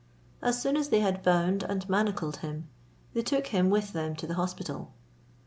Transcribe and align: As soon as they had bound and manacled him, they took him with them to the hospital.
As 0.41 0.59
soon 0.59 0.77
as 0.77 0.89
they 0.89 1.01
had 1.01 1.21
bound 1.21 1.61
and 1.61 1.87
manacled 1.87 2.37
him, 2.37 2.67
they 3.13 3.21
took 3.21 3.45
him 3.45 3.69
with 3.69 3.93
them 3.93 4.15
to 4.15 4.25
the 4.25 4.33
hospital. 4.33 4.93